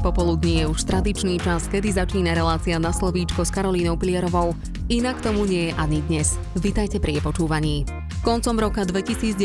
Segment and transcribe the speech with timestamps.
[0.00, 4.56] popoludní je už tradičný čas, kedy začína relácia na slovíčko s Karolínou Pilierovou.
[4.88, 6.40] Inak tomu nie je ani dnes.
[6.58, 7.84] Vitajte pri počúvaní.
[8.24, 9.36] Koncom roka 2019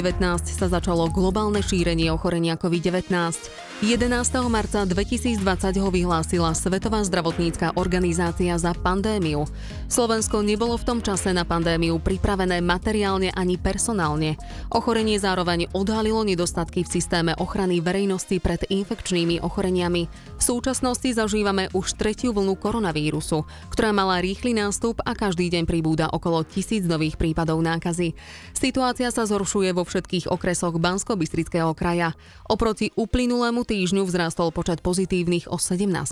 [0.48, 3.69] sa začalo globálne šírenie ochorenia COVID-19.
[3.80, 4.12] 11.
[4.52, 5.40] marca 2020
[5.80, 9.48] ho vyhlásila Svetová zdravotnícka organizácia za pandémiu.
[9.88, 14.36] Slovensko nebolo v tom čase na pandémiu pripravené materiálne ani personálne.
[14.68, 20.12] Ochorenie zároveň odhalilo nedostatky v systéme ochrany verejnosti pred infekčnými ochoreniami.
[20.12, 26.12] V súčasnosti zažívame už tretiu vlnu koronavírusu, ktorá mala rýchly nástup a každý deň pribúda
[26.12, 28.12] okolo tisíc nových prípadov nákazy.
[28.52, 32.12] Situácia sa zhoršuje vo všetkých okresoch Bansko-Bystrického kraja.
[32.44, 36.10] Oproti uplynulému týždňu vzrástol počet pozitívnych o 17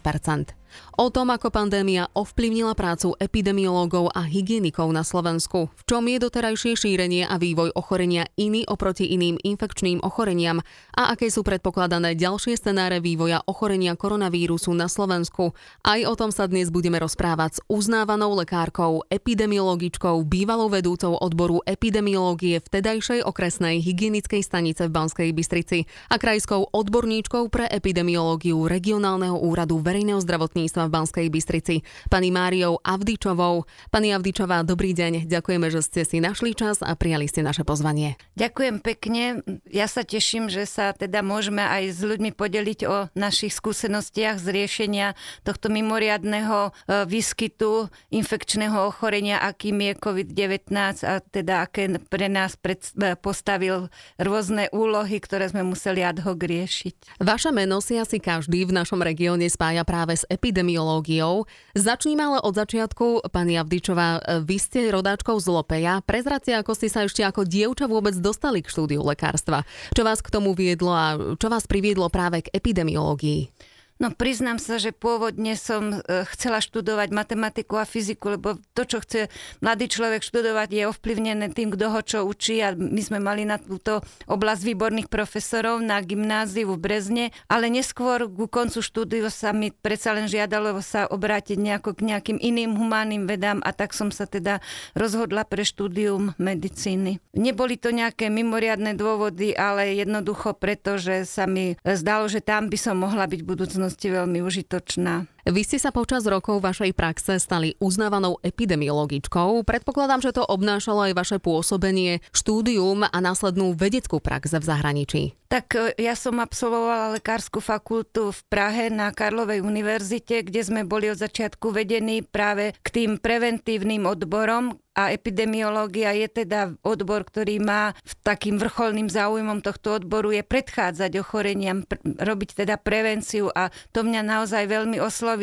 [0.98, 6.74] O tom, ako pandémia ovplyvnila prácu epidemiológov a hygienikov na Slovensku, v čom je doterajšie
[6.74, 10.60] šírenie a vývoj ochorenia iný oproti iným infekčným ochoreniam
[10.98, 15.54] a aké sú predpokladané ďalšie scenáre vývoja ochorenia koronavírusu na Slovensku.
[15.86, 22.58] Aj o tom sa dnes budeme rozprávať s uznávanou lekárkou, epidemiologičkou, bývalou vedúcou odboru epidemiológie
[22.60, 30.18] vtedajšej okresnej hygienickej stanice v Banskej Bystrici a krajskou odborníčkou pre epidemiológiu regionálneho úradu verejného
[30.18, 31.76] zdravotníctva zdravotníctva v Banskej Bystrici,
[32.10, 33.70] pani Máriou Avdičovou.
[33.94, 35.30] Pani Avdičová, dobrý deň.
[35.30, 38.18] Ďakujeme, že ste si našli čas a prijali ste naše pozvanie.
[38.34, 39.46] Ďakujem pekne.
[39.70, 44.48] Ja sa teším, že sa teda môžeme aj s ľuďmi podeliť o našich skúsenostiach z
[44.50, 45.08] riešenia
[45.46, 50.74] tohto mimoriadného e, výskytu infekčného ochorenia, akým je COVID-19
[51.06, 56.42] a teda aké pre nás pred, e, postavil rôzne úlohy, ktoré sme museli ad hoc
[56.42, 57.22] riešiť.
[57.22, 61.44] Vaše meno si asi každý v našom regióne spája práve s epidemiou epidemiológiou.
[61.76, 63.28] Začníme ale od začiatku.
[63.36, 66.00] Pani Avdičová, vy ste rodáčkou z Lopeja.
[66.00, 69.68] Prezrate, ako ste sa ešte ako dievča vôbec dostali k štúdiu lekárstva.
[69.92, 73.52] Čo vás k tomu viedlo a čo vás priviedlo práve k epidemiológii?
[73.98, 79.02] No priznám sa, že pôvodne som e, chcela študovať matematiku a fyziku, lebo to, čo
[79.02, 83.42] chce mladý človek študovať, je ovplyvnené tým, kto ho čo učí a my sme mali
[83.50, 89.50] na túto oblasť výborných profesorov na gymnáziu v Brezne, ale neskôr ku koncu štúdiu sa
[89.50, 94.14] mi predsa len žiadalo sa obrátiť nejako k nejakým iným humánnym vedám a tak som
[94.14, 94.62] sa teda
[94.94, 97.18] rozhodla pre štúdium medicíny.
[97.34, 102.78] Neboli to nejaké mimoriadne dôvody, ale jednoducho preto, že sa mi zdalo, že tam by
[102.78, 105.24] som mohla byť v budúcnosti budúcnosti veľmi užitočná.
[105.48, 109.64] Vy ste sa počas rokov vašej praxe stali uznávanou epidemiologičkou.
[109.64, 115.22] Predpokladám, že to obnášalo aj vaše pôsobenie, štúdium a následnú vedeckú prax v zahraničí.
[115.48, 121.08] Tak e, ja som absolvovala lekárskú fakultu v Prahe na Karlovej univerzite, kde sme boli
[121.08, 127.94] od začiatku vedení práve k tým preventívnym odborom, a epidemiológia je teda odbor, ktorý má
[128.26, 134.26] takým vrcholným záujmom tohto odboru je predchádzať ochoreniam, pr- robiť teda prevenciu a to mňa
[134.26, 135.37] naozaj veľmi oslovilo,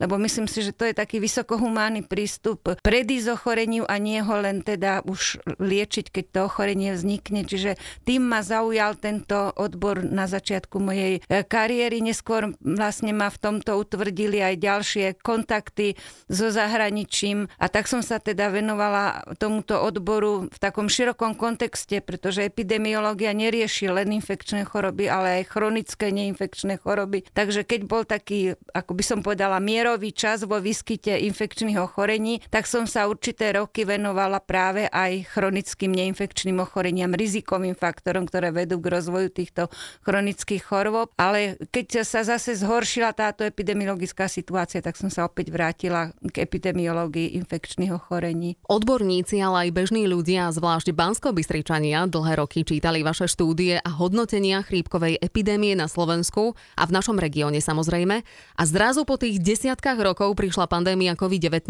[0.00, 4.64] lebo myslím si, že to je taký vysokohumánny prístup predísť ochoreniu a nie ho len
[4.64, 7.44] teda už liečiť, keď to ochorenie vznikne.
[7.44, 7.76] Čiže
[8.08, 12.00] tým ma zaujal tento odbor na začiatku mojej e, kariéry.
[12.00, 15.98] Neskôr vlastne ma v tomto utvrdili aj ďalšie kontakty
[16.30, 22.46] so zahraničím a tak som sa teda venovala tomuto odboru v takom širokom kontexte, pretože
[22.46, 27.26] epidemiológia nerieši len infekčné choroby, ale aj chronické neinfekčné choroby.
[27.34, 32.70] Takže keď bol taký, ako by som povedala, mierový čas vo výskyte infekčných ochorení, tak
[32.70, 38.86] som sa určité roky venovala práve aj chronickým neinfekčným ochoreniam, rizikovým faktorom, ktoré vedú k
[38.86, 39.66] rozvoju týchto
[40.06, 41.10] chronických chorôb.
[41.18, 47.34] Ale keď sa zase zhoršila táto epidemiologická situácia, tak som sa opäť vrátila k epidemiológii
[47.42, 48.54] infekčných ochorení.
[48.70, 55.18] Odborníci, ale aj bežní ľudia, zvlášť bansko dlhé roky čítali vaše štúdie a hodnotenia chrípkovej
[55.18, 58.22] epidémie na Slovensku a v našom regióne samozrejme.
[58.54, 61.68] A zrazu po tých desiatkách rokov prišla pandémia COVID-19.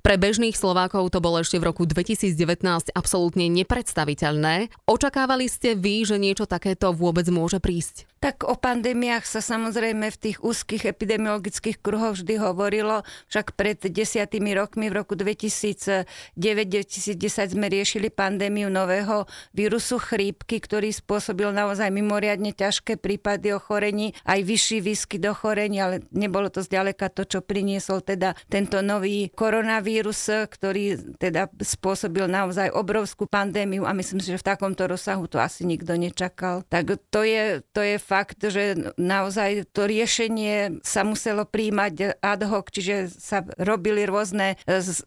[0.00, 2.36] Pre bežných Slovákov to bolo ešte v roku 2019
[2.96, 4.72] absolútne nepredstaviteľné.
[4.88, 8.08] Očakávali ste vy, že niečo takéto vôbec môže prísť?
[8.26, 14.50] Tak o pandémiách sa samozrejme v tých úzkých epidemiologických kruhoch vždy hovorilo, však pred desiatými
[14.50, 22.98] rokmi v roku 2009-2010 sme riešili pandémiu nového vírusu chrípky, ktorý spôsobil naozaj mimoriadne ťažké
[22.98, 28.82] prípady ochorení, aj vyšší výskyt ochorení, ale nebolo to zďaleka to, čo priniesol teda tento
[28.82, 35.30] nový koronavírus, ktorý teda spôsobil naozaj obrovskú pandémiu a myslím si, že v takomto rozsahu
[35.30, 36.66] to asi nikto nečakal.
[36.66, 42.48] Tak to je, to je fakt fakt, že naozaj to riešenie sa muselo príjmať ad
[42.48, 44.56] hoc, čiže sa robili rôzne,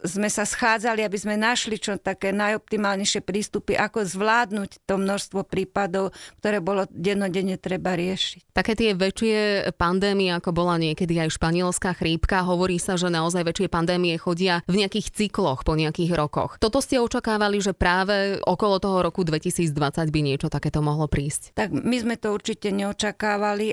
[0.06, 6.14] sme sa schádzali, aby sme našli čo také najoptimálnejšie prístupy, ako zvládnuť to množstvo prípadov,
[6.38, 8.54] ktoré bolo dennodenne treba riešiť.
[8.54, 13.66] Také tie väčšie pandémie, ako bola niekedy aj španielská chrípka, hovorí sa, že naozaj väčšie
[13.72, 16.62] pandémie chodia v nejakých cykloch po nejakých rokoch.
[16.62, 19.72] Toto ste očakávali, že práve okolo toho roku 2020
[20.14, 21.56] by niečo takéto mohlo prísť?
[21.56, 22.89] Tak my sme to určite neočakávali,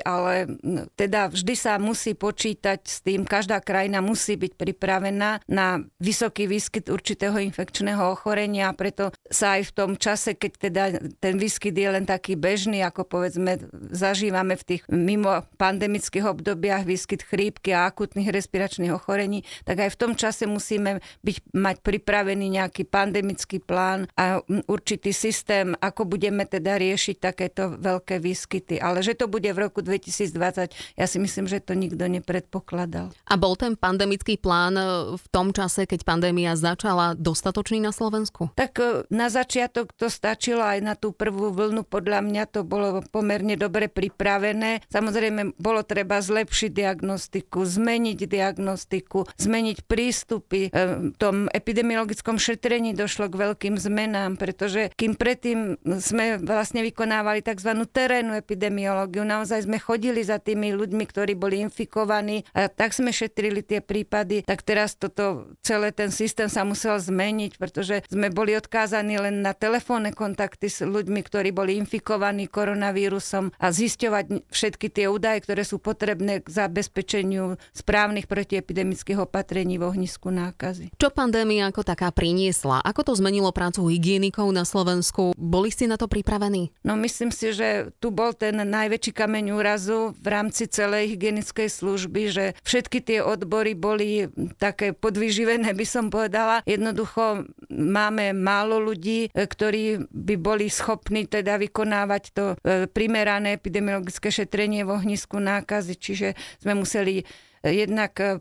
[0.03, 0.59] ale
[0.95, 5.67] teda vždy sa musí počítať s tým, každá krajina musí byť pripravená na
[6.01, 10.83] vysoký výskyt určitého infekčného ochorenia, preto sa aj v tom čase, keď teda
[11.21, 13.59] ten výskyt je len taký bežný, ako povedzme
[13.91, 19.99] zažívame v tých mimo pandemických obdobiach výskyt chrípky a akutných respiračných ochorení, tak aj v
[19.99, 26.79] tom čase musíme byť, mať pripravený nejaký pandemický plán a určitý systém, ako budeme teda
[26.79, 28.79] riešiť takéto veľké výskyty.
[28.81, 33.15] Ale že to bude v roku 2020, ja si myslím, že to nikto nepredpokladal.
[33.23, 34.75] A bol ten pandemický plán
[35.15, 38.51] v tom čase, keď pandémia začala, dostatočný na Slovensku?
[38.57, 41.85] Tak e, na začiatok to stačilo aj na tú prvú vlnu.
[41.85, 44.83] Podľa mňa to bolo pomerne dobre pripravené.
[44.89, 50.67] Samozrejme, bolo treba zlepšiť diagnostiku, zmeniť diagnostiku, zmeniť prístupy.
[50.67, 50.69] E,
[51.13, 57.71] v tom epidemiologickom šetrení došlo k veľkým zmenám, pretože kým predtým sme vlastne vykonávali tzv.
[57.85, 63.61] terénnu epidemiológiu, naozaj sme chodili za tými ľuďmi, ktorí boli infikovaní a tak sme šetrili
[63.61, 69.21] tie prípady, tak teraz toto celé ten systém sa musel zmeniť, pretože sme boli odkázaní
[69.21, 75.43] len na telefónne kontakty s ľuďmi, ktorí boli infikovaní koronavírusom a zisťovať všetky tie údaje,
[75.43, 80.95] ktoré sú potrebné k zabezpečeniu správnych protiepidemických opatrení v ohnisku nákazy.
[80.95, 82.79] Čo pandémia ako taká priniesla?
[82.85, 85.35] Ako to zmenilo prácu hygienikov na Slovensku?
[85.35, 86.71] Boli ste na to pripravení?
[86.85, 88.55] No myslím si, že tu bol ten
[88.87, 95.75] najväčší kameň úrazu v rámci celej hygienickej služby, že všetky tie odbory boli také podvyživené,
[95.75, 96.63] by som povedala.
[96.63, 104.87] Jednoducho máme málo ľudí, ktorí by boli schopní teda vykonávať to e, primerané epidemiologické šetrenie
[104.87, 106.27] v ohnisku nákazy, čiže
[106.63, 107.27] sme museli
[107.59, 108.39] jednak e,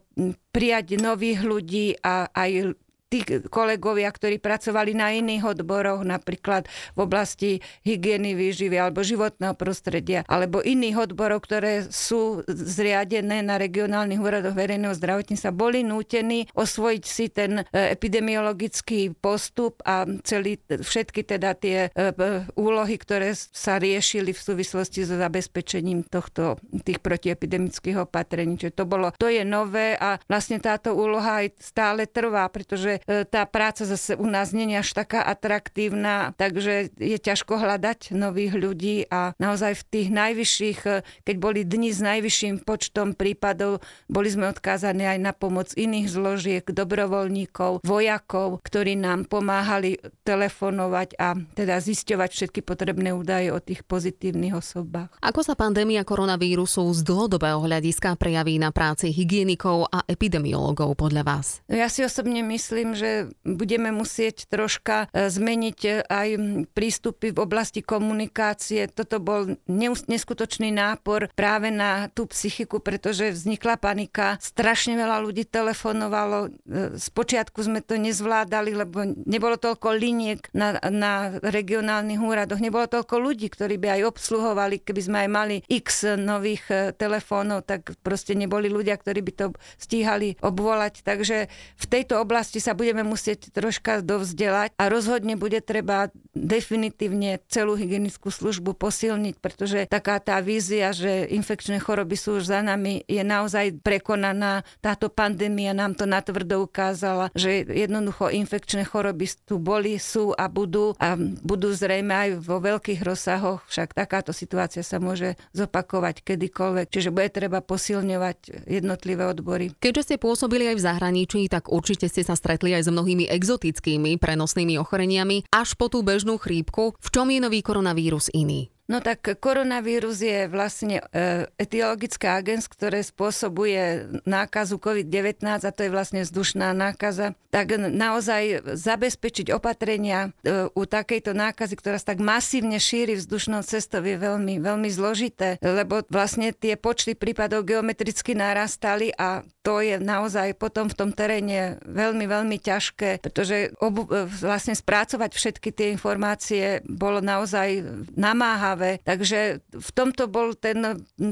[0.55, 2.79] prijať nových ľudí a aj
[3.25, 7.51] tí kolegovia, ktorí pracovali na iných odboroch, napríklad v oblasti
[7.87, 14.93] hygieny výživy alebo životného prostredia, alebo iných odborov, ktoré sú zriadené na regionálnych úradoch verejného
[14.93, 22.11] zdravotníctva, boli nútení osvojiť si ten e, epidemiologický postup a celý, všetky teda tie e,
[22.59, 28.59] úlohy, ktoré sa riešili v súvislosti so zabezpečením tohto, tých protiepidemických opatrení.
[28.61, 33.43] Čiže to bolo, to je nové a vlastne táto úloha aj stále trvá, pretože tá
[33.47, 38.97] práca zase u nás nie je až taká atraktívna, takže je ťažko hľadať nových ľudí
[39.09, 40.91] a naozaj v tých najvyšších, e,
[41.23, 43.81] keď boli dni s najvyšším počtom prípadov,
[44.11, 51.39] boli sme odkázaní aj na pomoc iných zložiek, dobrovoľníkov, vojakov, ktorí nám pomáhali telefonovať a
[51.55, 55.15] teda zisťovať všetky potrebné údaje o tých pozitívnych osobách.
[55.23, 61.47] Ako sa pandémia koronavírusu z dlhodobého hľadiska prejaví na práci hygienikov a epidemiologov podľa vás?
[61.71, 66.29] Ja si osobne myslím, myslím, že budeme musieť troška e, zmeniť e, aj
[66.71, 68.87] prístupy v oblasti komunikácie.
[68.87, 69.59] Toto bol
[70.07, 74.39] neskutočný nápor práve na tú psychiku, pretože vznikla panika.
[74.39, 76.55] Strašne veľa ľudí telefonovalo.
[76.95, 83.19] Spočiatku e, sme to nezvládali, lebo nebolo toľko liniek na, na regionálnych úradoch, nebolo toľko
[83.19, 88.71] ľudí, ktorí by aj obsluhovali, keby sme aj mali x nových telefónov, tak proste neboli
[88.71, 89.47] ľudia, ktorí by to
[89.81, 91.03] stíhali obvolať.
[91.03, 97.81] Takže v tejto oblasti sa budeme musieť troška dovzdelať a rozhodne bude treba definitívne celú
[97.81, 103.25] hygienickú službu posilniť, pretože taká tá vízia, že infekčné choroby sú už za nami, je
[103.25, 104.69] naozaj prekonaná.
[104.85, 110.93] Táto pandémia nám to natvrdo ukázala, že jednoducho infekčné choroby tu boli, sú a budú
[111.01, 117.15] a budú zrejme aj vo veľkých rozsahoch, však takáto situácia sa môže zopakovať kedykoľvek, čiže
[117.15, 119.73] bude treba posilňovať jednotlivé odbory.
[119.79, 123.25] Keďže ste pôsobili aj v zahraničí, tak určite ste sa stretli stretli aj s mnohými
[123.31, 126.99] exotickými prenosnými ochoreniami až po tú bežnú chrípku.
[126.99, 128.75] V čom je nový koronavírus iný?
[128.87, 135.91] No tak koronavírus je vlastne e, etiologické agens, ktoré spôsobuje nákazu COVID-19 a to je
[135.91, 137.35] vlastne vzdušná nákaza.
[137.51, 144.07] Tak naozaj zabezpečiť opatrenia e, u takejto nákazy, ktorá sa tak masívne šíri vzdušnou cestou
[144.07, 150.55] je veľmi, veľmi zložité, lebo vlastne tie počty prípadov geometricky narastali a to je naozaj
[150.63, 156.87] potom v tom teréne veľmi, veľmi ťažké, pretože obu, e, vlastne spracovať všetky tie informácie
[156.87, 157.83] bolo naozaj
[158.15, 159.01] namáhavé hlave.
[159.03, 160.85] Takže v tomto bol ten,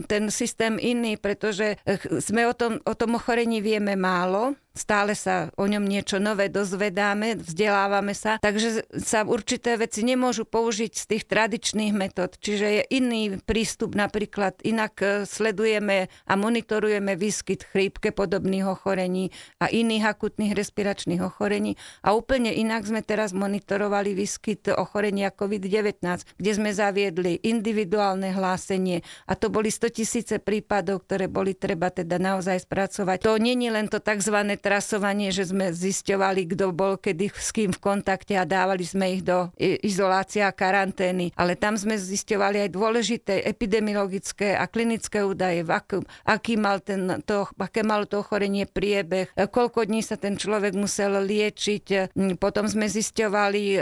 [0.08, 1.76] ten systém iný, pretože
[2.24, 7.38] sme o tom, o tom ochorení vieme málo, stále sa o ňom niečo nové dozvedáme,
[7.38, 12.35] vzdelávame sa, takže sa určité veci nemôžu použiť z tých tradičných metód.
[12.43, 19.31] Čiže je iný prístup, napríklad inak e, sledujeme a monitorujeme výskyt chrípke podobných ochorení
[19.62, 26.02] a iných akutných respiračných ochorení a úplne inak sme teraz monitorovali výskyt ochorenia COVID-19,
[26.35, 32.19] kde sme zaviedli individuálne hlásenie a to boli 100 tisíce prípadov, ktoré boli treba teda
[32.19, 33.23] naozaj spracovať.
[33.23, 37.83] To není len to tzv trasovanie, že sme zisťovali, kto bol kedy s kým v
[37.85, 41.37] kontakte a dávali sme ich do izolácia a karantény.
[41.37, 47.44] Ale tam sme zisťovali aj dôležité epidemiologické a klinické údaje, aký, aký mal ten, to,
[47.61, 52.16] aké malo to ochorenie priebeh, koľko dní sa ten človek musel liečiť.
[52.40, 53.78] Potom sme zisťovali e,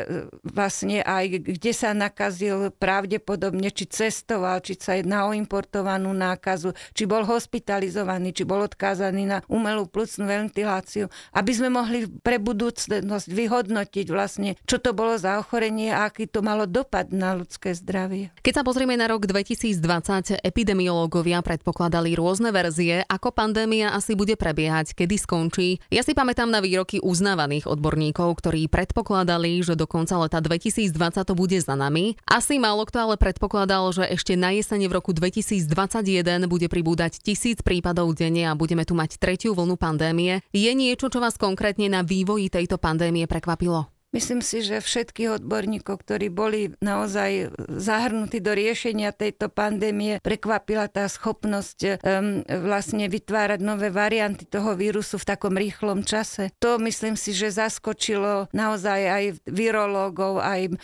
[0.50, 7.06] vlastne aj, kde sa nakazil pravdepodobne, či cestoval, či sa jedná o importovanú nákazu, či
[7.06, 13.28] bol hospitalizovaný, či bol odkázaný na umelú plucnú ventiláciu ventiláciu, aby sme mohli pre budúcnosť
[13.28, 18.32] vyhodnotiť vlastne, čo to bolo za ochorenie a aký to malo dopad na ľudské zdravie.
[18.40, 24.96] Keď sa pozrieme na rok 2020, epidemiológovia predpokladali rôzne verzie, ako pandémia asi bude prebiehať,
[24.96, 25.68] kedy skončí.
[25.92, 31.34] Ja si pamätám na výroky uznávaných odborníkov, ktorí predpokladali, že do konca leta 2020 to
[31.36, 32.16] bude za nami.
[32.24, 37.60] Asi málo kto ale predpokladal, že ešte na jesene v roku 2021 bude pribúdať tisíc
[37.60, 40.44] prípadov denne a budeme tu mať tretiu vlnu pandémie.
[40.70, 43.90] Niečo, čo vás konkrétne na vývoji tejto pandémie prekvapilo?
[44.12, 51.08] Myslím si, že všetkých odborníkov, ktorí boli naozaj zahrnutí do riešenia tejto pandémie, prekvapila tá
[51.08, 56.52] schopnosť um, vlastne vytvárať nové varianty toho vírusu v takom rýchlom čase.
[56.60, 60.76] To myslím si, že zaskočilo naozaj aj virológov, aj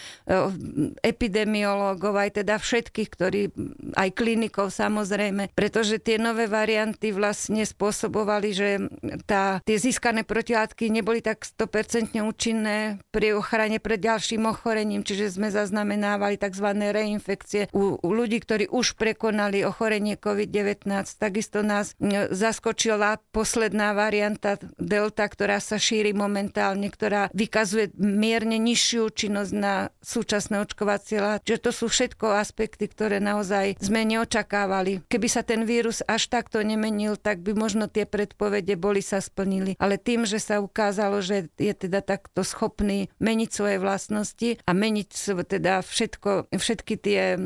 [1.04, 3.42] epidemiológov, aj teda všetkých, ktorí,
[3.92, 8.68] aj klinikov samozrejme, pretože tie nové varianty vlastne spôsobovali, že
[9.28, 15.50] tá, tie získané protilátky neboli tak 100% účinné pri ochrane pred ďalším ochorením, čiže sme
[15.50, 16.70] zaznamenávali tzv.
[16.70, 20.87] reinfekcie u, u ľudí, ktorí už prekonali ochorenie COVID-19.
[21.18, 21.98] Takisto nás
[22.30, 30.62] zaskočila posledná varianta Delta, ktorá sa šíri momentálne, ktorá vykazuje mierne nižšiu činnosť na súčasné
[30.62, 31.50] očkovacie látky.
[31.50, 35.02] Čiže to sú všetko aspekty, ktoré naozaj sme neočakávali.
[35.10, 39.75] Keby sa ten vírus až takto nemenil, tak by možno tie predpovede boli sa splnili.
[39.82, 45.11] Ale tým, že sa ukázalo, že je teda takto schopný meniť svoje vlastnosti a meniť
[45.49, 47.41] teda všetko, všetky tie,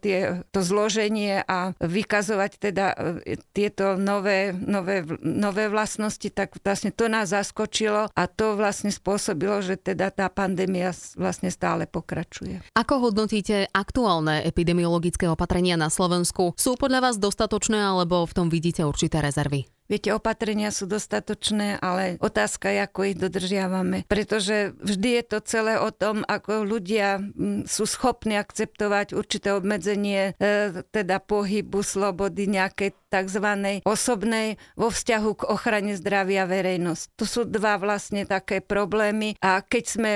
[0.00, 0.18] tie,
[0.54, 2.86] to zloženie a vykazovať teda
[3.26, 9.62] e, tieto nové, nové, nové vlastnosti, tak vlastne to nás zaskočilo a to vlastne spôsobilo,
[9.64, 12.62] že teda tá pandémia vlastne stále pokračuje.
[12.74, 16.54] Ako hodnotíte aktuálne epidemiologické opatrenia na Slovensku?
[16.58, 19.79] Sú podľa vás dostatočné alebo v tom vidíte určité rezervy?
[19.90, 24.06] Viete, opatrenia sú dostatočné, ale otázka je, ako ich dodržiavame.
[24.06, 27.18] Pretože vždy je to celé o tom, ako ľudia
[27.66, 33.46] sú schopní akceptovať určité obmedzenie e, teda pohybu, slobody, nejaké tzv.
[33.82, 37.18] osobnej vo vzťahu k ochrane zdravia verejnosť.
[37.18, 40.12] To sú dva vlastne také problémy a keď sme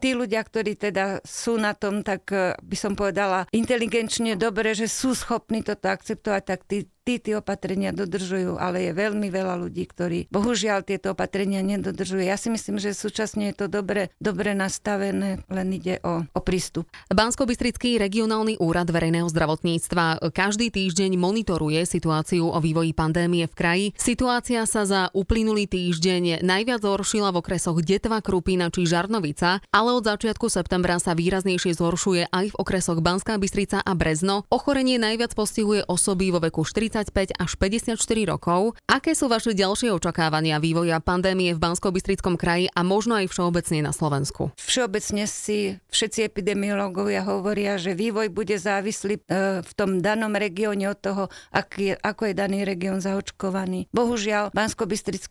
[0.00, 4.88] tí ľudia, ktorí teda sú na tom, tak e, by som povedala inteligenčne dobre, že
[4.88, 9.88] sú schopní toto akceptovať, tak tí tí tie opatrenia dodržujú, ale je veľmi veľa ľudí,
[9.88, 12.20] ktorí bohužiaľ tieto opatrenia nedodržujú.
[12.20, 16.84] Ja si myslím, že súčasne je to dobre, dobre nastavené, len ide o, o prístup.
[17.08, 23.86] bansko regionálny úrad verejného zdravotníctva každý týždeň monitoruje situáciu o vývoji pandémie v kraji.
[23.98, 30.06] Situácia sa za uplynulý týždeň najviac zhoršila v okresoch Detva, Krupina či Žarnovica, ale od
[30.06, 34.46] začiatku septembra sa výraznejšie zhoršuje aj v okresoch Banská Bystrica a Brezno.
[34.54, 37.96] Ochorenie najviac postihuje osoby vo veku 40 45 až 54
[38.28, 38.74] rokov.
[38.90, 41.94] Aké sú vaše ďalšie očakávania vývoja pandémie v bansko
[42.38, 44.52] kraji a možno aj všeobecne na Slovensku?
[44.58, 49.22] Všeobecne si všetci epidemiológovia hovoria, že vývoj bude závislý e,
[49.62, 51.22] v tom danom regióne od toho,
[51.54, 51.94] aký je,
[52.28, 53.88] ako je daný región zaočkovaný.
[53.88, 54.84] Bohužiaľ, bansko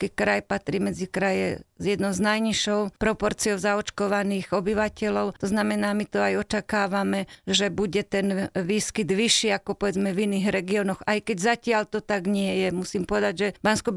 [0.09, 5.37] kraj patrí medzi kraje s jednou z najnižšou proporciou zaočkovaných obyvateľov.
[5.37, 10.47] To znamená, my to aj očakávame, že bude ten výskyt vyšší ako povedzme v iných
[10.51, 12.67] regiónoch, aj keď zatiaľ to tak nie je.
[12.73, 13.93] Musím povedať, že bansko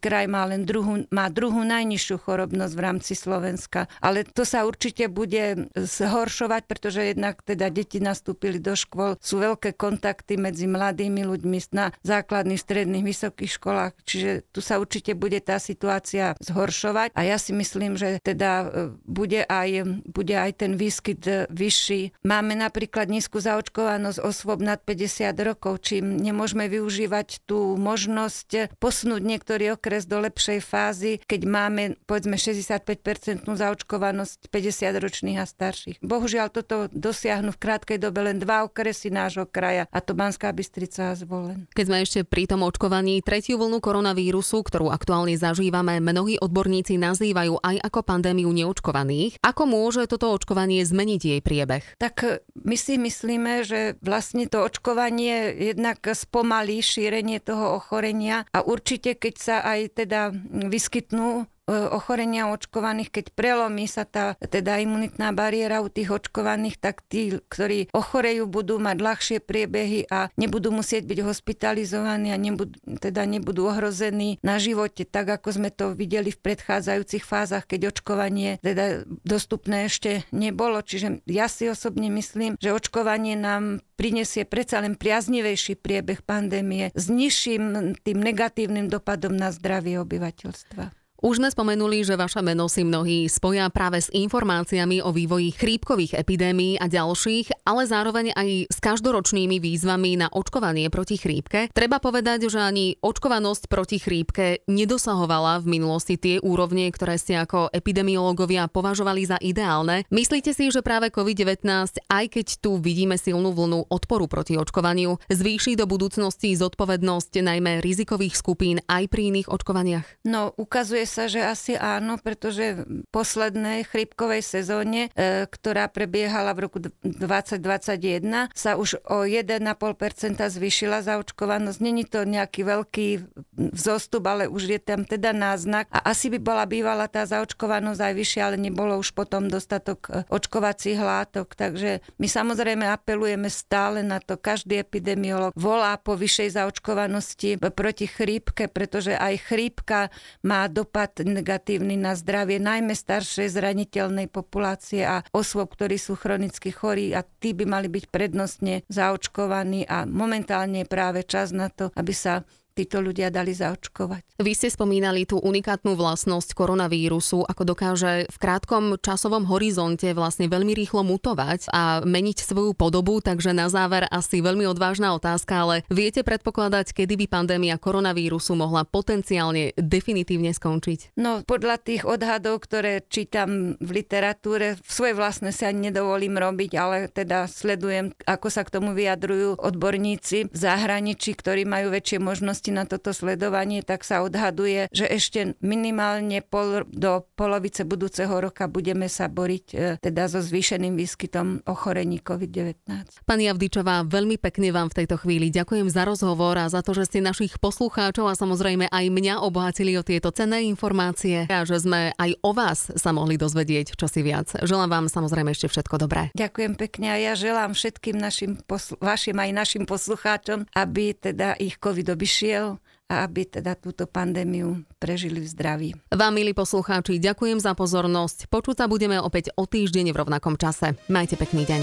[0.00, 3.88] kraj má len druhú, má druhú najnižšiu chorobnosť v rámci Slovenska.
[4.04, 9.76] Ale to sa určite bude zhoršovať, pretože jednak teda deti nastúpili do škôl, sú veľké
[9.78, 15.62] kontakty medzi mladými ľuďmi na základných, stredných, vysokých školách, čiže tu sa určite bude tá
[15.62, 17.13] situácia zhoršovať.
[17.14, 18.66] A ja si myslím, že teda e,
[19.06, 22.26] bude aj, bude aj ten výskyt e, vyšší.
[22.26, 29.78] Máme napríklad nízku zaočkovanosť osôb nad 50 rokov, čím nemôžeme využívať tú možnosť posunúť niektorý
[29.78, 35.96] okres do lepšej fázy, keď máme povedzme 65% zaočkovanosť 50 ročných a starších.
[36.02, 41.14] Bohužiaľ toto dosiahnu v krátkej dobe len dva okresy nášho kraja a to Banská Bystrica
[41.14, 41.70] a Zvolen.
[41.70, 47.60] Keď sme ešte pri tom očkovaní, tretiu vlnu koronavírusu, ktorú aktuálne zažívame, mnohí odborníci nazývajú
[47.60, 49.44] aj ako pandémiu neočkovaných.
[49.44, 51.84] Ako môže toto očkovanie zmeniť jej priebeh?
[52.00, 58.64] Tak e, my si myslíme, že vlastne to očkovanie jednak spomalí šírenie toho ochorenia a
[58.64, 60.32] určite, keď sa aj teda
[60.72, 67.40] vyskytnú ochorenia očkovaných, keď prelomí sa tá teda imunitná bariéra u tých očkovaných, tak tí,
[67.40, 73.68] ktorí ochorejú, budú mať ľahšie priebehy a nebudú musieť byť hospitalizovaní a nebudú, teda nebudú
[73.72, 79.88] ohrození na živote, tak ako sme to videli v predchádzajúcich fázach, keď očkovanie teda dostupné
[79.88, 80.84] ešte nebolo.
[80.84, 87.08] Čiže ja si osobne myslím, že očkovanie nám prinesie predsa len priaznivejší priebeh pandémie s
[87.08, 91.03] nižším tým negatívnym dopadom na zdravie obyvateľstva.
[91.22, 96.18] Už sme spomenuli, že vaše meno si mnohí spoja práve s informáciami o vývoji chrípkových
[96.18, 101.70] epidémií a ďalších, ale zároveň aj s každoročnými výzvami na očkovanie proti chrípke.
[101.70, 107.70] Treba povedať, že ani očkovanosť proti chrípke nedosahovala v minulosti tie úrovne, ktoré ste ako
[107.70, 110.02] epidemiológovia považovali za ideálne.
[110.10, 111.62] Myslíte si, že práve COVID-19,
[112.10, 118.34] aj keď tu vidíme silnú vlnu odporu proti očkovaniu, zvýši do budúcnosti zodpovednosť najmä rizikových
[118.34, 120.26] skupín aj pri iných očkovaniach?
[120.26, 126.66] No, ukazuje sa, že asi áno, pretože v poslednej chrípkovej sezóne, e, ktorá prebiehala v
[126.66, 131.78] roku 2021, sa už o 1,5% zvýšila zaočkovanosť.
[131.78, 133.08] Není to nejaký veľký
[133.54, 135.86] vzostup, ale už je tam teda náznak.
[135.94, 140.26] A asi by bola bývala tá zaočkovanosť aj vyššia, ale nebolo už potom dostatok e,
[140.26, 141.54] očkovacích látok.
[141.54, 144.34] Takže my samozrejme apelujeme stále na to.
[144.34, 150.10] Každý epidemiolog volá po vyššej zaočkovanosti proti chrípke, pretože aj chrípka
[150.42, 156.70] má dopad dopad negatívny na zdravie najmä staršej zraniteľnej populácie a osôb, ktorí sú chronicky
[156.70, 161.90] chorí a tí by mali byť prednostne zaočkovaní a momentálne je práve čas na to,
[161.98, 164.42] aby sa títo ľudia dali zaočkovať.
[164.42, 170.74] Vy ste spomínali tú unikátnu vlastnosť koronavírusu, ako dokáže v krátkom časovom horizonte vlastne veľmi
[170.74, 176.26] rýchlo mutovať a meniť svoju podobu, takže na záver asi veľmi odvážna otázka, ale viete
[176.26, 181.14] predpokladať, kedy by pandémia koronavírusu mohla potenciálne definitívne skončiť?
[181.14, 186.96] No podľa tých odhadov, ktoré čítam v literatúre, svoje vlastné sa ani nedovolím robiť, ale
[187.06, 192.70] teda sledujem, ako sa k tomu vyjadrujú odborníci v zahraničí, ktorí majú väčšie možnosti možnosti
[192.72, 199.08] na toto sledovanie, tak sa odhaduje, že ešte minimálne pol, do polovice budúceho roka budeme
[199.08, 203.24] sa boriť e, teda so zvýšeným výskytom ochorení COVID-19.
[203.28, 207.08] Pani Avdičová, veľmi pekne vám v tejto chvíli ďakujem za rozhovor a za to, že
[207.10, 212.16] ste našich poslucháčov a samozrejme aj mňa obohatili o tieto cenné informácie a že sme
[212.16, 214.56] aj o vás sa mohli dozvedieť čosi viac.
[214.64, 216.32] Želám vám samozrejme ešte všetko dobré.
[216.32, 221.76] Ďakujem pekne a ja želám všetkým našim poslu- vašim aj našim poslucháčom, aby teda ich
[221.76, 225.90] COVID obišiel išiel a aby teda túto pandémiu prežili v zdraví.
[226.08, 228.48] Vám, milí poslucháči, ďakujem za pozornosť.
[228.48, 230.96] Počuť sa budeme opäť o týždeň v rovnakom čase.
[231.12, 231.82] Majte pekný deň.